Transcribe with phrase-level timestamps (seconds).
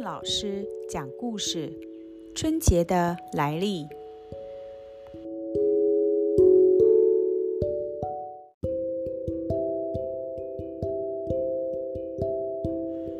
[0.00, 1.72] 老师讲故事：
[2.34, 3.86] 春节的来历。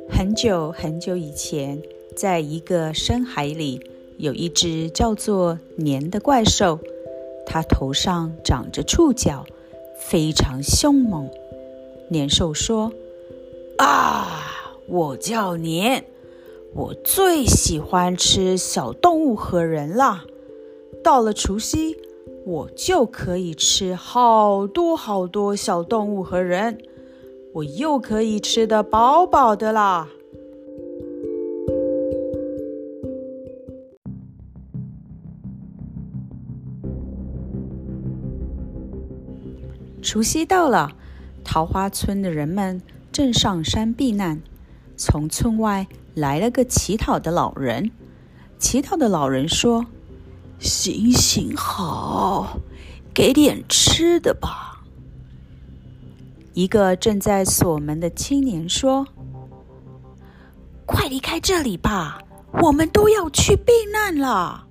[0.08, 1.80] 很久很久以前，
[2.14, 3.80] 在一个深海里，
[4.18, 6.78] 有一只叫做年的怪兽，
[7.46, 9.46] 它头上长着触角，
[9.98, 11.30] 非常凶猛。
[12.08, 12.92] 年兽说
[13.78, 16.04] ：“啊，我叫年。”
[16.74, 20.24] 我最喜欢吃小动物和人了。
[21.02, 21.96] 到了除夕，
[22.44, 26.78] 我就可以吃好多好多小动物和人，
[27.54, 30.08] 我又可以吃得饱饱的啦。
[40.02, 40.92] 除夕到了，
[41.42, 44.40] 桃花村的人们正上山避难，
[44.96, 45.88] 从村外。
[46.16, 47.90] 来了个乞讨的老人，
[48.58, 49.84] 乞讨的老人说
[50.58, 52.58] ：“行行好，
[53.12, 54.82] 给点吃的吧。”
[56.54, 59.06] 一个正在锁门的青年说
[60.86, 62.18] ：“快离开这里吧，
[62.62, 64.65] 我们都要去避难了。”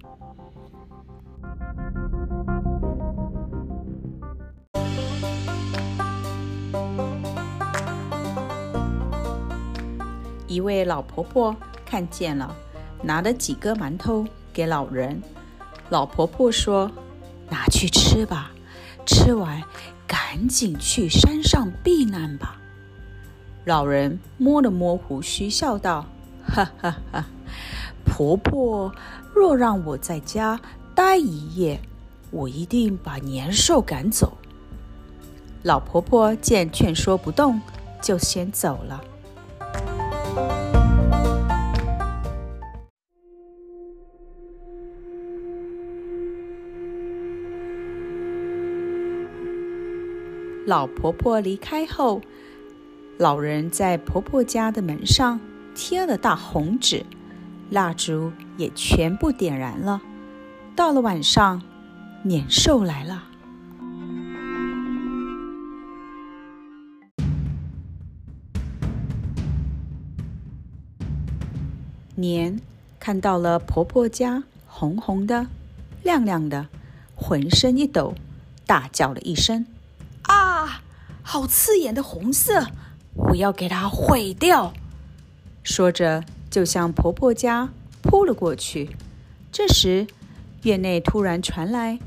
[10.48, 12.56] 一位老婆婆看见了，
[13.02, 15.22] 拿了几个馒头给老人。
[15.90, 16.92] 老婆婆说
[17.50, 18.52] ：“拿去吃吧，
[19.06, 19.64] 吃完
[20.08, 22.60] 赶紧去山上避难吧。”
[23.66, 26.06] 老人摸了摸胡须，笑道
[26.46, 27.26] ：“哈哈哈，
[28.06, 28.94] 婆婆
[29.34, 30.59] 若让我在家
[30.94, 31.80] 待一夜，
[32.32, 34.38] 我一定把年兽赶走。”
[35.64, 37.59] 老婆婆见劝说不动，
[38.02, 39.04] 就先走了。
[50.68, 52.22] 老婆婆离开后，
[53.19, 55.40] 老人在婆婆家的门上
[55.75, 57.06] 贴了大红纸，
[57.69, 60.01] 蜡烛也全部点燃了。
[60.75, 61.62] 到了晚上，
[62.24, 63.34] 年兽来了。
[72.16, 72.59] 年
[73.00, 75.48] 看到了婆婆家红红的、
[76.03, 76.68] 亮亮的，
[77.16, 78.16] 浑身一抖，
[78.66, 79.66] 大叫了一声。
[80.24, 80.81] 啊，
[81.22, 82.68] 好刺眼的红色！
[83.14, 84.74] 我要给它毁掉！
[85.64, 87.70] 说着，就向婆婆家
[88.02, 88.96] 扑了过去。
[89.52, 90.08] 这时，
[90.64, 92.00] 院内突然传来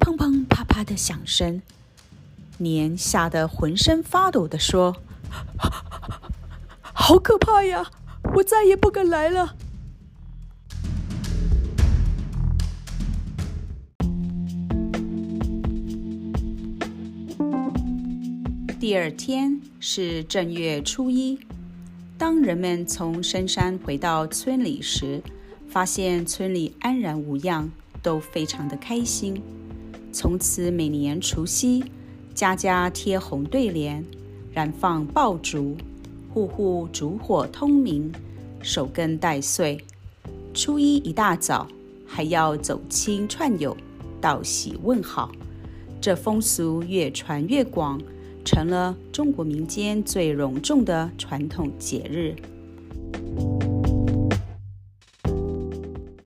[0.00, 1.62] 砰砰啪啪的响声。
[2.58, 4.96] 年吓得浑身发抖的说
[6.80, 7.90] ：“好可怕呀！
[8.36, 9.56] 我再也不敢来了。”
[18.78, 21.38] 第二天是正月初一，
[22.18, 25.22] 当人们从深山回到村里时，
[25.66, 27.70] 发现村里安然无恙，
[28.02, 29.42] 都非常的开心。
[30.12, 31.82] 从此每年除夕，
[32.34, 34.04] 家家贴红对联，
[34.52, 35.76] 燃放爆竹，
[36.36, 38.12] 户户烛火通明，
[38.60, 39.82] 守更待岁。
[40.52, 41.66] 初一一大早，
[42.06, 43.74] 还要走亲串友，
[44.20, 45.32] 道喜问好。
[45.98, 47.98] 这风俗越传越广。
[48.44, 52.36] 成了中国民间最隆重的传统节日。